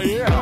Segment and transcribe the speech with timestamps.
[0.00, 0.39] Oh, yeah.